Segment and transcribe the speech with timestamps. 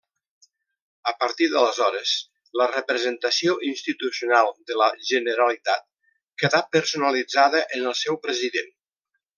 [1.09, 2.13] A partir d'aleshores,
[2.61, 5.87] la representació institucional de la Generalitat
[6.45, 8.79] quedà personalitzada en el seu president.